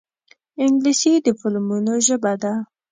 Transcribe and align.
انګلیسي 0.63 1.13
د 1.25 1.27
فلمونو 1.39 1.93
ژبه 2.07 2.33
ده 2.41 2.53